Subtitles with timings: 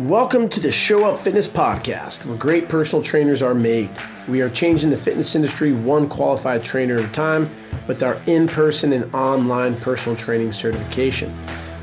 [0.00, 3.88] Welcome to the Show Up Fitness Podcast, where great personal trainers are made.
[4.28, 7.48] We are changing the fitness industry one qualified trainer at a time
[7.88, 11.34] with our in person and online personal training certification.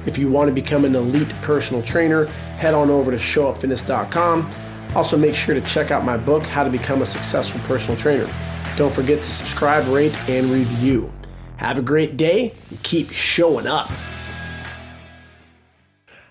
[0.06, 4.54] If you want to become an elite personal trainer, head on over to showupfitness.com.
[4.94, 8.32] Also, make sure to check out my book, How to Become a Successful Personal Trainer.
[8.76, 11.12] Don't forget to subscribe, rate, and review.
[11.58, 13.90] Have a great day and keep showing up.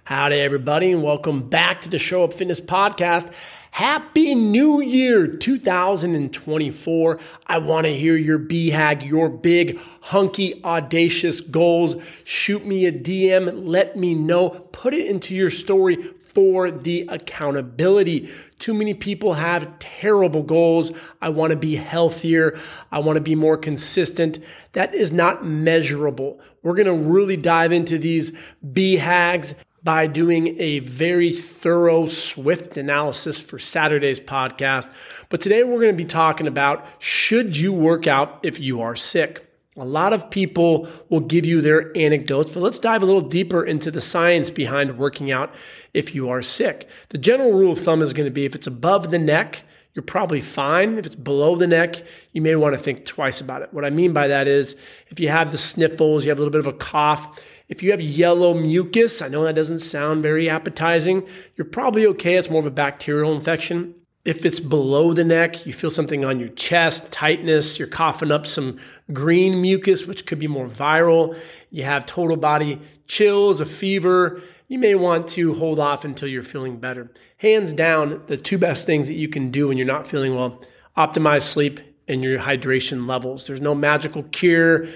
[0.05, 3.33] Howdy, everybody, and welcome back to the Show Up Fitness Podcast.
[3.71, 7.21] Happy New Year 2024.
[7.47, 11.95] I want to hear your BHAG, your big, hunky, audacious goals.
[12.25, 18.29] Shoot me a DM, let me know, put it into your story for the accountability.
[18.59, 20.91] Too many people have terrible goals.
[21.21, 22.59] I want to be healthier.
[22.91, 24.41] I want to be more consistent.
[24.73, 26.41] That is not measurable.
[26.65, 28.33] We're going to really dive into these
[28.67, 34.91] BHAGs by doing a very thorough SWOT analysis for Saturday's podcast.
[35.29, 38.95] But today we're going to be talking about should you work out if you are
[38.95, 39.49] sick?
[39.77, 43.65] A lot of people will give you their anecdotes, but let's dive a little deeper
[43.65, 45.55] into the science behind working out
[45.95, 46.89] if you are sick.
[47.09, 49.63] The general rule of thumb is going to be if it's above the neck,
[49.95, 50.97] you're probably fine.
[50.97, 52.03] If it's below the neck,
[52.33, 53.73] you may want to think twice about it.
[53.75, 54.75] What I mean by that is
[55.09, 57.43] if you have the sniffles, you have a little bit of a cough,
[57.73, 62.37] if you have yellow mucus, I know that doesn't sound very appetizing, you're probably okay.
[62.37, 63.95] It's more of a bacterial infection.
[64.27, 68.47] If it's below the neck, you feel something on your chest, tightness, you're coughing up
[68.47, 68.79] some
[69.15, 71.35] green mucus, which could be more viral.
[71.71, 74.43] You have total body chills, a fever.
[74.69, 77.11] You may want to hold off until you're feeling better.
[77.39, 80.61] Hands down, the two best things that you can do when you're not feeling well
[80.95, 83.47] optimize sleep and your hydration levels.
[83.47, 84.89] There's no magical cure.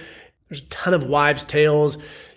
[0.50, 1.96] There's a ton of wives' tales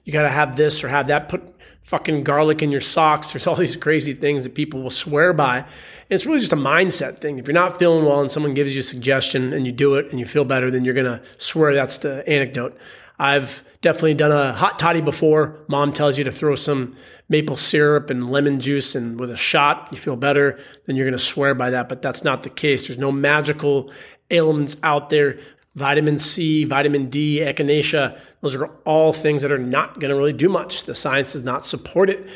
[0.10, 1.30] you got to have this or have that.
[1.30, 3.32] Put fucking garlic in your socks.
[3.32, 5.60] There's all these crazy things that people will swear by.
[5.60, 5.68] And
[6.10, 7.38] it's really just a mindset thing.
[7.38, 10.10] If you're not feeling well and someone gives you a suggestion and you do it
[10.10, 12.76] and you feel better, then you're going to swear that's the anecdote.
[13.20, 15.60] I've definitely done a hot toddy before.
[15.68, 16.96] Mom tells you to throw some
[17.28, 21.20] maple syrup and lemon juice and with a shot, you feel better, then you're going
[21.20, 21.88] to swear by that.
[21.88, 22.88] But that's not the case.
[22.88, 23.92] There's no magical
[24.32, 25.40] ailments out there
[25.80, 30.34] vitamin C, vitamin D, echinacea, those are all things that are not going to really
[30.34, 30.84] do much.
[30.84, 32.28] The science does not support it.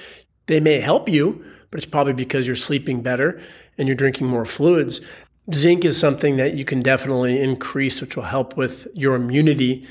[0.48, 3.42] They may help you, but it's probably because you're sleeping better
[3.78, 5.02] and you're drinking more fluids.
[5.54, 9.86] Zinc is something that you can definitely increase, which will help with your immunity.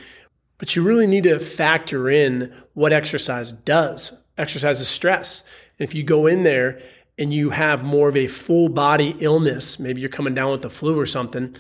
[0.56, 4.12] But you really need to factor in what exercise does.
[4.38, 5.44] Exercise is stress.
[5.78, 6.80] And if you go in there
[7.18, 10.70] and you have more of a full body illness, maybe you're coming down with the
[10.70, 11.54] flu or something,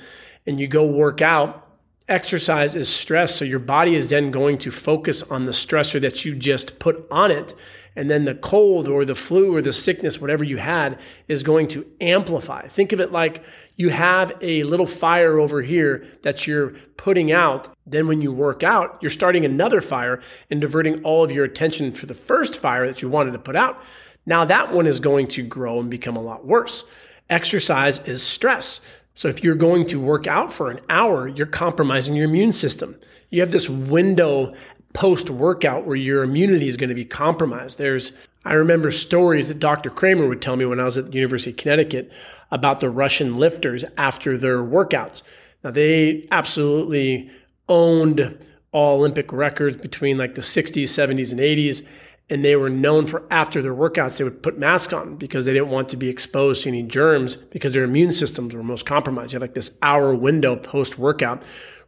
[0.46, 1.61] and you go work out,
[2.08, 3.34] exercise is stress.
[3.36, 7.06] So your body is then going to focus on the stressor that you just put
[7.10, 7.54] on it.
[7.94, 10.98] And then the cold or the flu or the sickness, whatever you had,
[11.28, 12.66] is going to amplify.
[12.68, 13.44] Think of it like
[13.76, 17.68] you have a little fire over here that you're putting out.
[17.86, 21.92] Then when you work out, you're starting another fire and diverting all of your attention
[21.92, 23.82] for the first fire that you wanted to put out.
[24.24, 26.84] Now that one is going to grow and become a lot worse.
[27.28, 28.80] Exercise is stress.
[29.14, 32.98] So if you're going to work out for an hour, you're compromising your immune system.
[33.30, 34.54] You have this window
[34.92, 37.78] post workout where your immunity is going to be compromised.
[37.78, 38.12] There's
[38.44, 39.90] I remember stories that Dr.
[39.90, 42.10] Kraemer would tell me when I was at the University of Connecticut
[42.50, 45.22] about the Russian lifters after their workouts.
[45.62, 47.30] Now they absolutely
[47.68, 51.86] owned all Olympic records between like the 60s, 70s, and 80s
[52.30, 55.52] and they were known for after their workouts they would put masks on because they
[55.52, 59.32] didn't want to be exposed to any germs because their immune systems were most compromised.
[59.32, 61.42] You have like this hour window post workout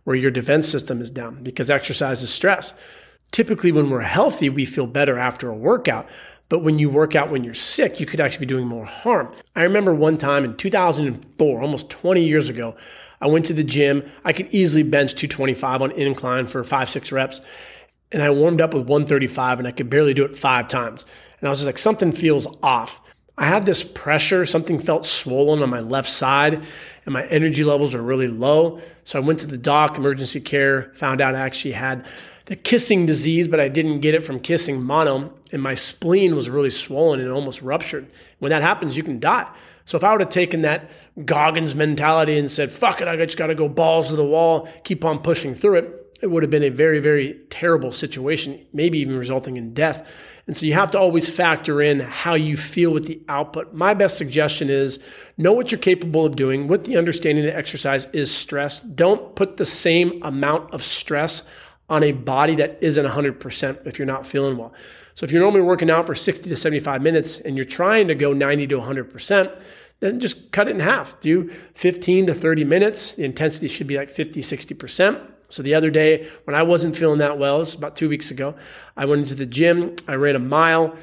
[0.05, 2.75] where your defense system is down because exercise is stress.
[3.33, 6.09] Typically, when we're healthy, we feel better after a workout.
[6.49, 9.34] But when you work out when you're sick, you could actually be doing more harm.
[9.56, 12.77] I remember one time in 2004, almost 20 years ago,
[13.21, 14.05] I went to the gym.
[14.25, 17.41] I could easily bench 225 on incline for five, six reps
[18.14, 21.04] and I warmed up with 135 and I could barely do it five times.
[21.41, 23.00] And I was just like, something feels off.
[23.36, 26.55] I had this pressure, something felt swollen on my left side,
[27.05, 28.81] and my energy levels were really low.
[29.02, 32.06] So I went to the doc, emergency care, found out I actually had
[32.46, 36.49] the kissing disease, but I didn't get it from kissing mono, and my spleen was
[36.49, 38.08] really swollen and almost ruptured.
[38.38, 39.50] When that happens, you can die.
[39.87, 40.88] So if I would have taken that
[41.25, 44.69] Goggins mentality and said, fuck it, I just got to go balls to the wall,
[44.84, 48.99] keep on pushing through it, it would have been a very, very terrible situation, maybe
[48.99, 50.09] even resulting in death.
[50.47, 53.75] And so you have to always factor in how you feel with the output.
[53.75, 55.00] My best suggestion is
[55.37, 58.81] know what you're capable of doing with the understanding that exercise is stress.
[58.81, 61.43] Don't put the same amount of stress
[61.91, 64.73] on a body that isn't 100% if you're not feeling well.
[65.12, 68.15] So if you're normally working out for 60 to 75 minutes and you're trying to
[68.15, 69.62] go 90 to 100%,
[70.00, 71.20] then just cut it in half.
[71.20, 73.12] Do 15 to 30 minutes.
[73.12, 75.33] The intensity should be like 50, 60%.
[75.55, 78.56] So the other day when I wasn't feeling that well, was about two weeks ago,
[78.97, 80.97] I went into the gym, I ran a mile,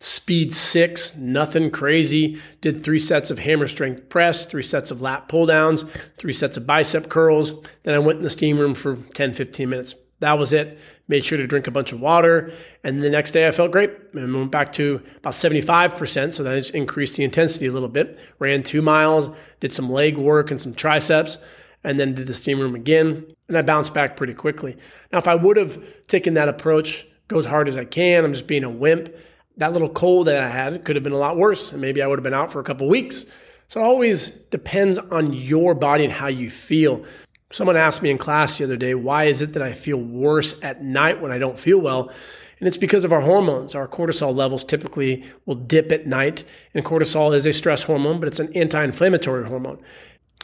[0.00, 2.40] speed six, nothing crazy.
[2.62, 5.84] Did three sets of hammer strength press, three sets of lat pull downs,
[6.16, 7.52] three sets of bicep curls.
[7.82, 9.94] Then I went in the steam room for 10, 15 minutes.
[10.20, 10.78] That was it.
[11.06, 12.50] Made sure to drink a bunch of water.
[12.84, 16.32] And the next day I felt great and went back to about 75%.
[16.32, 18.18] So that increased the intensity a little bit.
[18.38, 19.28] Ran two miles,
[19.60, 21.36] did some leg work and some triceps,
[21.84, 23.26] and then did the steam room again.
[23.48, 24.76] And I bounced back pretty quickly.
[25.12, 28.32] Now, if I would have taken that approach, go as hard as I can, I'm
[28.32, 29.14] just being a wimp,
[29.56, 31.70] that little cold that I had could have been a lot worse.
[31.70, 33.24] And maybe I would have been out for a couple weeks.
[33.68, 37.04] So it always depends on your body and how you feel.
[37.50, 40.60] Someone asked me in class the other day, why is it that I feel worse
[40.62, 42.10] at night when I don't feel well?
[42.58, 43.74] And it's because of our hormones.
[43.74, 46.44] Our cortisol levels typically will dip at night.
[46.72, 49.80] And cortisol is a stress hormone, but it's an anti inflammatory hormone.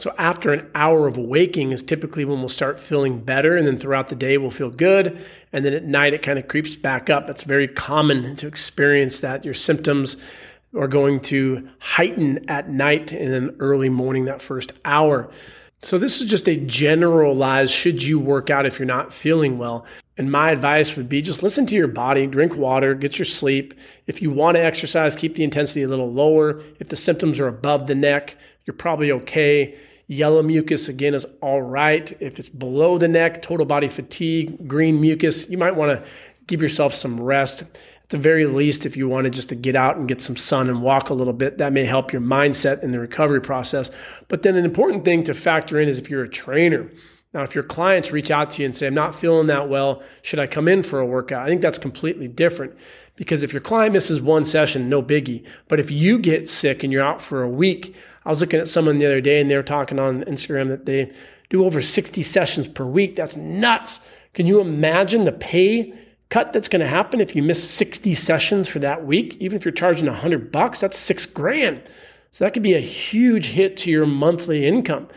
[0.00, 3.54] So after an hour of waking is typically when we'll start feeling better.
[3.58, 5.20] And then throughout the day, we'll feel good.
[5.52, 7.26] And then at night, it kind of creeps back up.
[7.26, 9.44] That's very common to experience that.
[9.44, 10.16] Your symptoms
[10.74, 15.30] are going to heighten at night and then early morning, that first hour.
[15.82, 19.84] So this is just a generalized should you work out if you're not feeling well.
[20.16, 23.74] And my advice would be just listen to your body, drink water, get your sleep.
[24.06, 26.62] If you want to exercise, keep the intensity a little lower.
[26.78, 29.76] If the symptoms are above the neck, you're probably okay.
[30.10, 32.10] Yellow mucus, again, is all right.
[32.18, 36.10] If it's below the neck, total body fatigue, green mucus, you might want to
[36.48, 37.62] give yourself some rest.
[37.62, 37.68] At
[38.08, 40.82] the very least, if you wanted just to get out and get some sun and
[40.82, 43.92] walk a little bit, that may help your mindset in the recovery process.
[44.26, 46.90] But then an important thing to factor in is if you're a trainer.
[47.32, 50.02] Now, if your clients reach out to you and say, I'm not feeling that well,
[50.22, 51.46] should I come in for a workout?
[51.46, 52.76] I think that's completely different
[53.20, 55.44] because if your client misses one session, no biggie.
[55.68, 57.94] But if you get sick and you're out for a week,
[58.24, 60.86] I was looking at someone the other day and they were talking on Instagram that
[60.86, 61.12] they
[61.50, 63.16] do over 60 sessions per week.
[63.16, 64.00] That's nuts.
[64.32, 65.92] Can you imagine the pay
[66.30, 69.36] cut that's going to happen if you miss 60 sessions for that week?
[69.38, 71.82] Even if you're charging 100 bucks, that's six grand.
[72.30, 75.08] So that could be a huge hit to your monthly income.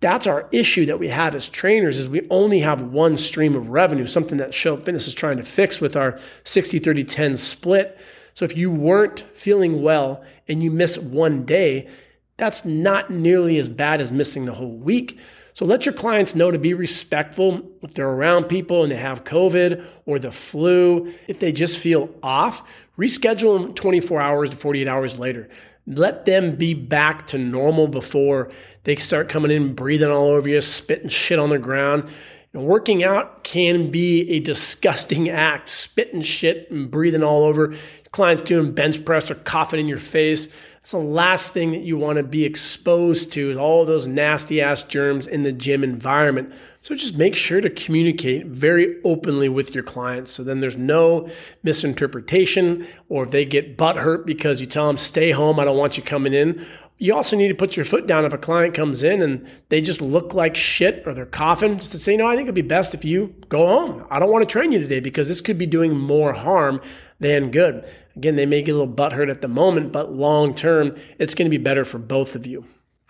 [0.00, 3.68] That's our issue that we have as trainers is we only have one stream of
[3.68, 7.98] revenue, something that Show Fitness is trying to fix with our 60 30 10 split.
[8.34, 11.88] So if you weren't feeling well and you miss one day,
[12.36, 15.18] that's not nearly as bad as missing the whole week.
[15.52, 19.24] So let your clients know to be respectful if they're around people and they have
[19.24, 21.12] COVID or the flu.
[21.26, 22.62] If they just feel off,
[22.96, 25.48] reschedule them 24 hours to 48 hours later.
[25.88, 28.50] Let them be back to normal before
[28.84, 32.10] they start coming in, breathing all over you, spitting shit on the ground.
[32.52, 37.74] Know, working out can be a disgusting act, spitting shit and breathing all over.
[38.12, 40.48] Clients doing bench press or coughing in your face.
[40.88, 44.62] It's the last thing that you want to be exposed to is all those nasty
[44.62, 46.50] ass germs in the gym environment.
[46.80, 50.32] So just make sure to communicate very openly with your clients.
[50.32, 51.28] So then there's no
[51.62, 55.76] misinterpretation or if they get butt hurt because you tell them stay home, I don't
[55.76, 56.66] want you coming in.
[57.00, 59.80] You also need to put your foot down if a client comes in and they
[59.80, 62.62] just look like shit or they're coughing, just to say, no, I think it'd be
[62.62, 64.04] best if you go home.
[64.10, 66.80] I don't want to train you today because this could be doing more harm
[67.20, 67.88] than good.
[68.16, 71.46] Again, they may get a little butthurt at the moment, but long term, it's going
[71.46, 72.64] to be better for both of you.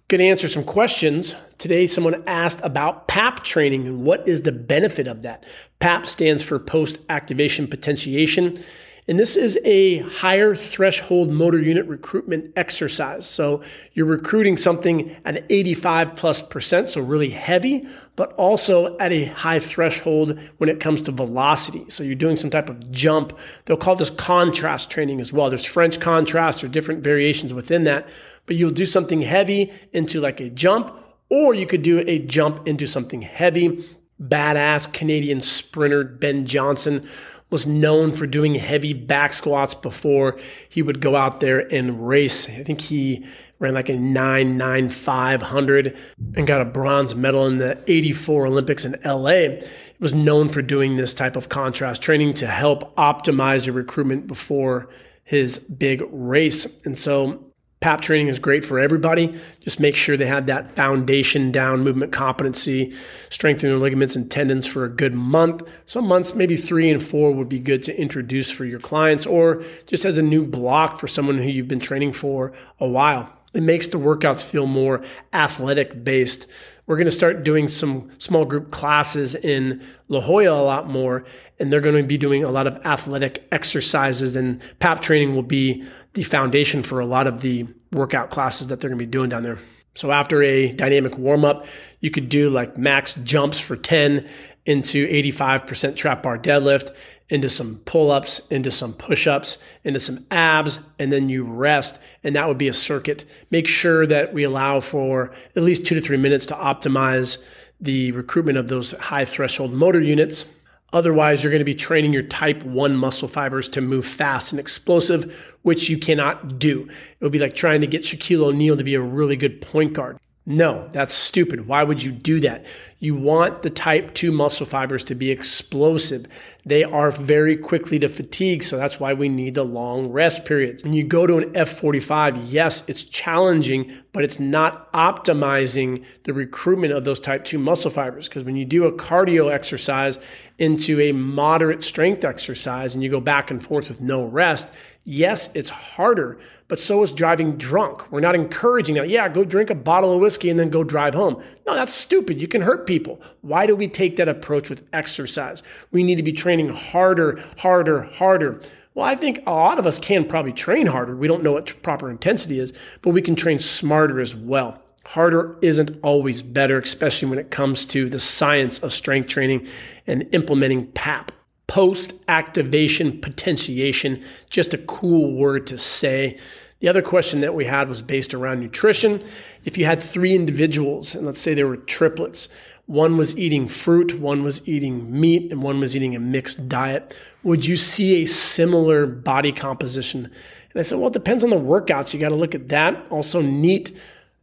[0.09, 1.35] Going to answer some questions.
[1.57, 5.45] Today, someone asked about PAP training and what is the benefit of that.
[5.81, 8.63] PAP stands for post activation potentiation.
[9.09, 13.27] And this is a higher threshold motor unit recruitment exercise.
[13.27, 13.63] So
[13.95, 19.61] you're recruiting something at 85 plus percent, so really heavy, but also at a high
[19.61, 21.87] threshold when it comes to velocity.
[21.89, 23.37] So you're doing some type of jump.
[23.65, 25.49] They'll call this contrast training as well.
[25.49, 28.07] There's French contrast or different variations within that,
[28.45, 30.95] but you'll do something heavy into like a jump,
[31.31, 33.87] or you could do a jump into something heavy.
[34.21, 37.09] Badass Canadian sprinter Ben Johnson
[37.51, 40.39] was known for doing heavy back squats before
[40.69, 42.49] he would go out there and race.
[42.49, 43.27] I think he
[43.59, 45.97] ran like a 99500
[46.37, 49.61] and got a bronze medal in the 84 Olympics in LA.
[49.99, 54.89] Was known for doing this type of contrast training to help optimize your recruitment before
[55.25, 56.83] his big race.
[56.85, 57.48] And so
[57.81, 59.39] PAP training is great for everybody.
[59.61, 62.93] Just make sure they have that foundation down, movement competency,
[63.31, 65.63] strengthening their ligaments and tendons for a good month.
[65.87, 69.63] Some months, maybe three and four, would be good to introduce for your clients or
[69.87, 73.33] just as a new block for someone who you've been training for a while.
[73.55, 76.47] It makes the workouts feel more athletic based.
[76.87, 81.25] We're going to start doing some small group classes in La Jolla a lot more,
[81.59, 85.43] and they're going to be doing a lot of athletic exercises, and PAP training will
[85.43, 85.85] be
[86.19, 89.29] the foundation for a lot of the workout classes that they're going to be doing
[89.29, 89.57] down there.
[89.95, 91.67] So after a dynamic warm up,
[92.01, 94.29] you could do like max jumps for 10
[94.67, 96.93] into 85% trap bar deadlift,
[97.29, 102.01] into some pull ups, into some push ups, into some abs, and then you rest.
[102.25, 103.25] And that would be a circuit.
[103.53, 107.39] Make sure that we allow for at least two to three minutes to optimize
[107.81, 110.47] the recruitment of those high threshold motor units.
[110.93, 114.59] Otherwise, you're going to be training your type 1 muscle fibers to move fast and
[114.59, 116.89] explosive, which you cannot do.
[116.89, 119.93] It would be like trying to get Shaquille O'Neal to be a really good point
[119.93, 120.19] guard.
[120.51, 121.67] No, that's stupid.
[121.67, 122.65] Why would you do that?
[123.01, 126.27] You want the type 2 muscle fibers to be explosive.
[126.65, 130.83] They are very quickly to fatigue, so that's why we need the long rest periods.
[130.83, 136.95] When you go to an F45, yes, it's challenging, but it's not optimizing the recruitment
[136.95, 140.19] of those type 2 muscle fibers because when you do a cardio exercise
[140.57, 144.73] into a moderate strength exercise and you go back and forth with no rest,
[145.09, 146.39] yes, it's harder,
[146.69, 148.13] but so is driving drunk.
[148.13, 149.09] We're not encouraging that.
[149.09, 151.43] Yeah, go drink a bottle of whiskey and then go drive home.
[151.67, 152.41] No, that's stupid.
[152.41, 153.21] You can hurt people.
[153.41, 155.63] Why do we take that approach with exercise?
[155.93, 158.61] We need to be training harder, harder, harder.
[158.95, 161.17] Well, I think a lot of us can probably train harder.
[161.17, 164.83] We don't know what proper intensity is, but we can train smarter as well.
[165.07, 169.67] Harder isn't always better, especially when it comes to the science of strength training
[170.07, 171.33] and implementing PAP
[171.69, 176.37] post activation potentiation, just a cool word to say.
[176.81, 179.23] The other question that we had was based around nutrition.
[179.65, 182.49] If you had three individuals, and let's say they were triplets,
[182.87, 187.15] one was eating fruit, one was eating meat, and one was eating a mixed diet,
[187.43, 190.25] would you see a similar body composition?
[190.25, 192.15] And I said, well, it depends on the workouts.
[192.15, 193.07] You got to look at that.
[193.11, 193.95] Also, NEAT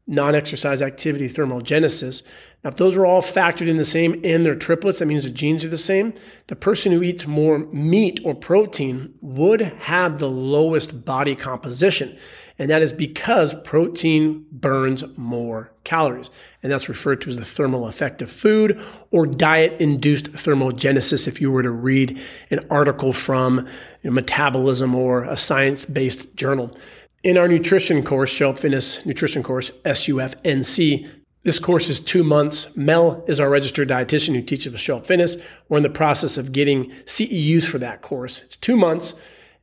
[0.05, 2.21] non exercise activity thermogenesis.
[2.65, 5.29] Now, if those are all factored in the same and they're triplets, that means the
[5.29, 6.15] genes are the same.
[6.47, 12.17] The person who eats more meat or protein would have the lowest body composition.
[12.57, 16.31] And that is because protein burns more calories.
[16.63, 18.81] And that's referred to as the thermal effect of food
[19.11, 21.27] or diet induced thermogenesis.
[21.27, 22.19] If you were to read
[22.49, 23.59] an article from
[24.01, 26.75] you know, Metabolism or a science based journal.
[27.23, 31.07] In our nutrition course, Up Fitness Nutrition Course, SUFNC,
[31.45, 32.75] this course is two months.
[32.75, 35.37] Mel is our registered dietitian who teaches us Show Up Fitness.
[35.69, 38.41] We're in the process of getting CEUs for that course.
[38.41, 39.13] It's two months.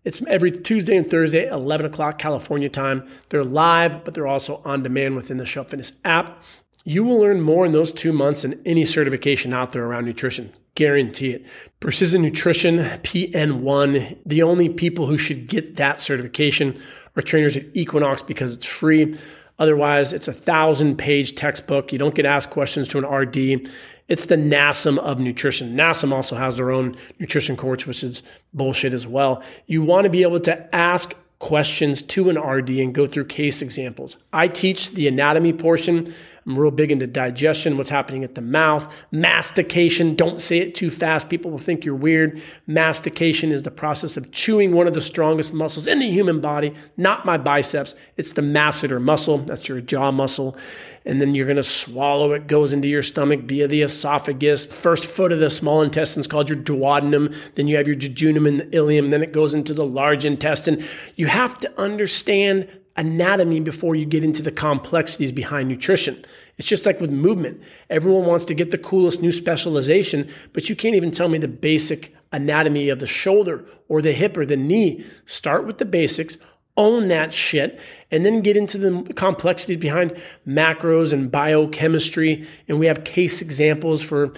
[0.04, 3.08] It's every Tuesday and Thursday, 11 o'clock California time.
[3.30, 6.40] They're live, but they're also on demand within the Show Up Fitness app.
[6.84, 10.52] You will learn more in those two months than any certification out there around nutrition.
[10.76, 11.46] Guarantee it.
[11.80, 16.76] Precision Nutrition PN1, the only people who should get that certification
[17.16, 19.16] are trainers at Equinox because it's free.
[19.58, 21.92] Otherwise, it's a thousand page textbook.
[21.92, 23.68] You don't get asked questions to an RD.
[24.08, 25.76] It's the NASM of nutrition.
[25.76, 29.42] NASM also has their own nutrition course, which is bullshit as well.
[29.66, 33.62] You want to be able to ask questions to an RD and go through case
[33.62, 34.16] examples.
[34.32, 36.14] I teach the anatomy portion
[36.46, 40.16] I'm real big into digestion, what's happening at the mouth, mastication.
[40.16, 41.28] Don't say it too fast.
[41.28, 42.40] People will think you're weird.
[42.66, 46.74] Mastication is the process of chewing one of the strongest muscles in the human body,
[46.96, 47.94] not my biceps.
[48.16, 49.38] It's the masseter muscle.
[49.38, 50.56] That's your jaw muscle.
[51.04, 54.66] And then you're going to swallow it, goes into your stomach via the esophagus.
[54.66, 57.54] First foot of the small intestine is called your duodenum.
[57.54, 59.10] Then you have your jejunum and the ileum.
[59.10, 60.84] Then it goes into the large intestine.
[61.16, 66.24] You have to understand anatomy before you get into the complexities behind nutrition.
[66.58, 67.62] It's just like with movement.
[67.88, 71.48] Everyone wants to get the coolest new specialization, but you can't even tell me the
[71.48, 75.04] basic anatomy of the shoulder or the hip or the knee.
[75.26, 76.36] Start with the basics,
[76.76, 77.80] own that shit,
[78.10, 82.46] and then get into the complexities behind macros and biochemistry.
[82.68, 84.32] And we have case examples for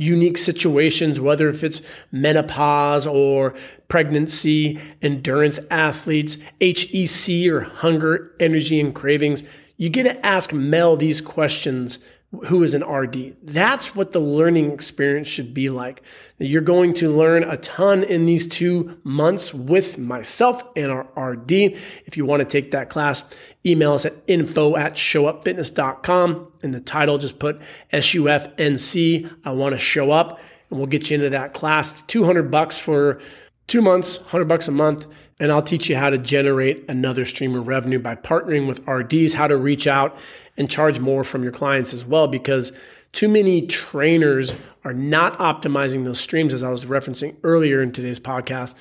[0.00, 3.54] unique situations, whether if it's menopause or
[3.88, 9.42] pregnancy, endurance athletes, HEC or hunger, energy, and cravings.
[9.76, 11.98] You get to ask Mel these questions
[12.44, 13.36] who is an RD.
[13.42, 16.02] That's what the learning experience should be like.
[16.38, 21.52] You're going to learn a ton in these two months with myself and our RD.
[21.52, 23.24] If you want to take that class,
[23.66, 26.52] email us at info at showupfitness.com.
[26.62, 27.60] In the title, just put
[27.92, 29.30] SUFNC.
[29.44, 30.38] I want to show up
[30.70, 31.92] and we'll get you into that class.
[31.92, 33.20] It's 200 bucks for
[33.66, 35.06] two months, 100 bucks a month,
[35.38, 39.32] and I'll teach you how to generate another stream of revenue by partnering with RDs,
[39.32, 40.16] how to reach out
[40.60, 42.70] and charge more from your clients as well, because
[43.12, 44.52] too many trainers
[44.84, 48.74] are not optimizing those streams, as I was referencing earlier in today's podcast.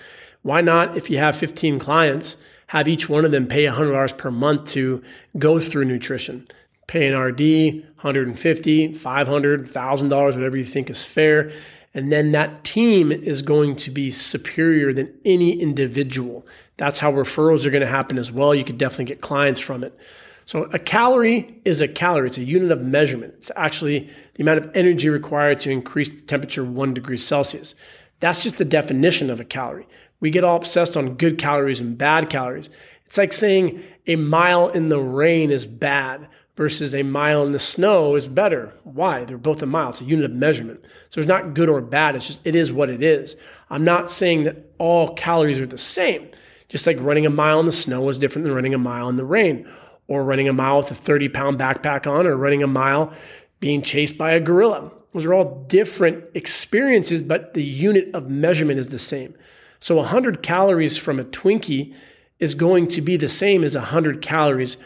[0.44, 2.36] Why not, if you have 15 clients,
[2.68, 5.02] have each one of them pay $100 per month to
[5.38, 6.48] go through nutrition.
[6.88, 11.52] Pay an RD, 150, 500, $1,000, whatever you think is fair.
[11.94, 16.46] And then that team is going to be superior than any individual.
[16.78, 18.54] That's how referrals are going to happen as well.
[18.54, 19.98] You could definitely get clients from it.
[20.50, 22.26] So a calorie is a calorie.
[22.26, 23.36] It's a unit of measurement.
[23.38, 27.76] It's actually the amount of energy required to increase the temperature one degree Celsius.
[28.20, 29.88] That's just the definition of a calorie.
[30.20, 32.72] We get all obsessed on good calories and bad calories.
[33.06, 37.60] It's like saying a mile in the rain is bad versus a mile in the
[37.60, 38.74] snow is better.
[38.86, 39.26] Why?
[39.26, 39.92] They're both a mile.
[39.92, 40.84] It's a unit of measurement.
[41.12, 42.16] So it's not good or bad.
[42.16, 43.36] It's just, it is what it is.
[43.70, 46.28] I'm not saying that all calories are the same.
[46.70, 49.16] Just like running a mile in the snow is different than running a mile in
[49.16, 49.68] the rain,
[50.10, 53.14] or running a mile with a 30 pound backpack on, or running a mile
[53.62, 54.92] being chased by a gorilla.
[55.14, 59.36] Those are all different experiences, but the unit of measurement is the same.
[59.80, 61.94] So 100 calories from a Twinkie
[62.40, 64.78] is going to be the same as 100 calories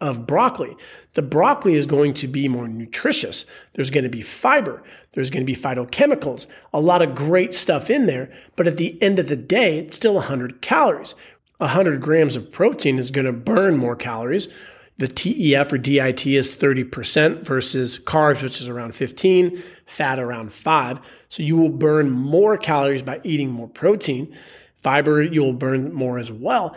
[0.00, 0.76] of broccoli.
[1.14, 3.44] The broccoli is going to be more nutritious.
[3.74, 4.82] There's going to be fiber.
[5.12, 8.30] There's going to be phytochemicals, a lot of great stuff in there.
[8.56, 11.14] But at the end of the day, it's still 100 calories.
[11.60, 14.48] 100 grams of protein is going to burn more calories.
[14.98, 21.00] The TEF or DIT is 30% versus carbs, which is around 15, fat around 5.
[21.28, 24.36] So you will burn more calories by eating more protein.
[24.76, 26.74] Fiber, you'll burn more as well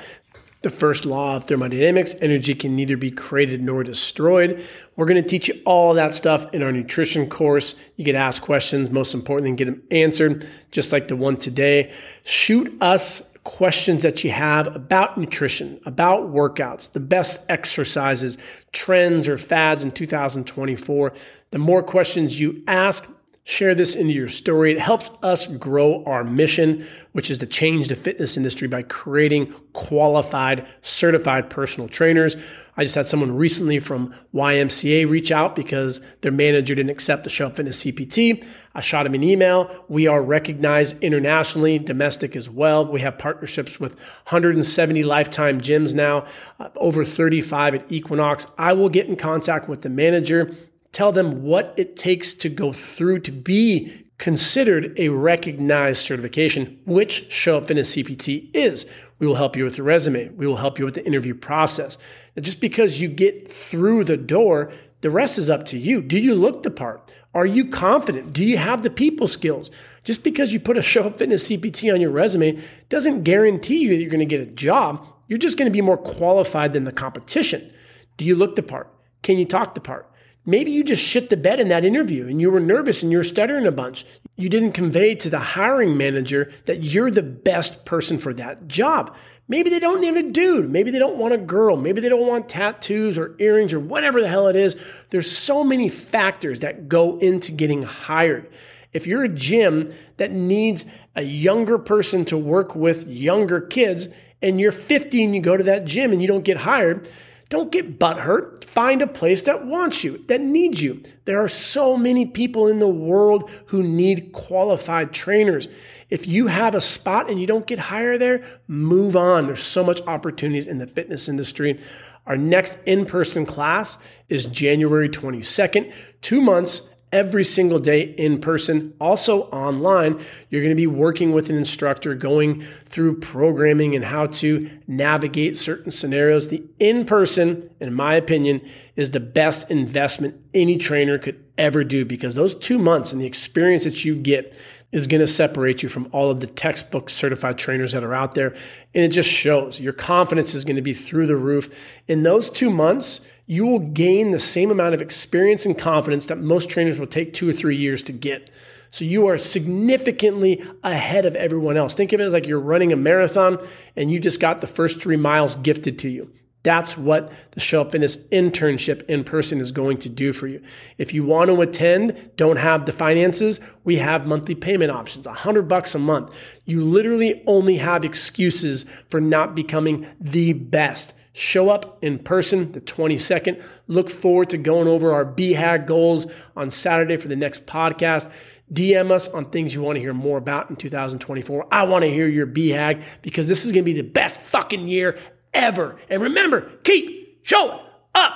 [0.63, 4.66] the first law of thermodynamics energy can neither be created nor destroyed.
[4.96, 7.75] We're going to teach you all that stuff in our nutrition course.
[7.98, 11.92] You get asked questions, most importantly, get them answered, just like the one today.
[12.24, 18.38] Shoot us questions that you have about nutrition, about workouts, the best exercises,
[18.72, 21.14] trends, or fads in 2024.
[21.52, 23.10] The more questions you ask,
[23.46, 24.72] Share this into your story.
[24.72, 29.54] It helps us grow our mission, which is to change the fitness industry by creating
[29.74, 32.38] qualified, certified personal trainers.
[32.78, 37.30] I just had someone recently from YMCA reach out because their manager didn't accept the
[37.30, 38.46] Show Up Fitness CPT.
[38.74, 39.84] I shot him an email.
[39.90, 42.90] We are recognized internationally, domestic as well.
[42.90, 43.92] We have partnerships with
[44.30, 46.26] 170 lifetime gyms now,
[46.62, 48.48] uh, over 35 at Equinox.
[48.58, 50.56] I will get in contact with the manager
[50.93, 57.29] Tell them what it takes to go through to be considered a recognized certification, which
[57.32, 58.86] Show Up Fitness CPT is.
[59.17, 60.29] We will help you with the resume.
[60.29, 61.97] We will help you with the interview process.
[62.36, 66.01] And just because you get through the door, the rest is up to you.
[66.01, 67.12] Do you look the part?
[67.34, 68.32] Are you confident?
[68.32, 69.71] Do you have the people skills?
[70.03, 73.89] Just because you put a Show Up Fitness CPT on your resume doesn't guarantee you
[73.89, 75.06] that you're going to get a job.
[75.27, 77.73] You're just going to be more qualified than the competition.
[78.17, 78.88] Do you look the part?
[79.23, 80.08] Can you talk the part?
[80.45, 83.17] Maybe you just shit the bed in that interview and you were nervous and you
[83.17, 84.06] were stuttering a bunch.
[84.36, 89.15] You didn't convey to the hiring manager that you're the best person for that job.
[89.47, 90.69] Maybe they don't need a dude.
[90.69, 91.77] Maybe they don't want a girl.
[91.77, 94.75] Maybe they don't want tattoos or earrings or whatever the hell it is.
[95.12, 98.49] There's so many factors that go into getting hired.
[98.91, 100.84] If you're a gym that needs
[101.15, 104.08] a younger person to work with younger kids
[104.41, 107.08] and you're 50 and you go to that gym and you don't get hired,
[107.54, 108.66] don't get butthurt.
[108.66, 111.04] Find a place that wants you, that needs you.
[111.26, 115.68] There are so many people in the world who need qualified trainers.
[116.10, 119.46] If you have a spot and you don't get hired there, move on.
[119.46, 121.80] There's so much opportunities in the fitness industry.
[122.26, 128.93] Our next in person class is January 22nd, two months every single day in person,
[128.99, 130.19] also online.
[130.49, 135.56] You're going to be working with an instructor, going through programming and how to navigate
[135.56, 136.49] certain scenarios.
[136.49, 138.62] The in person, in my opinion,
[138.95, 143.28] is the best investment any trainer could ever do because those two months and the
[143.28, 144.54] experience that you get
[144.93, 148.36] is going to separate you from all of the textbook certified trainers that are out
[148.36, 148.56] there.
[148.93, 151.75] And it just shows your confidence is going to be through the roof.
[152.08, 156.38] In those two months, you will gain the same amount of experience and confidence that
[156.38, 158.51] most trainers will take two or three years to get.
[158.91, 161.95] So you are significantly ahead of everyone else.
[161.95, 163.58] Think of it as like you're running a marathon
[163.95, 166.32] and you just got the first three miles gifted to you.
[166.63, 170.62] That's what the Show Up Fitness internship in person is going to do for you.
[170.97, 175.67] If you want to attend, don't have the finances, we have monthly payment options, 100
[175.67, 176.34] bucks a month.
[176.65, 181.13] You literally only have excuses for not becoming the best.
[181.36, 183.62] Show up in person the 22nd.
[183.88, 188.32] Look forward to going over our BHAG goals on Saturday for the next podcast.
[188.71, 191.67] DM us on things you want to hear more about in 2024.
[191.71, 194.88] I want to hear your BHAG because this is going to be the best fucking
[194.88, 195.17] year
[195.54, 195.98] ever.
[196.10, 197.80] And remember, keep showing
[198.16, 198.34] up.